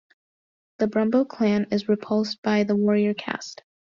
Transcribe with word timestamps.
The 0.79 0.87
Brumbo 0.87 1.25
Clan 1.29 1.67
is 1.69 1.87
repulsed 1.87 2.41
by 2.41 2.63
the 2.63 2.75
warrior 2.75 3.13
caste. 3.13 3.61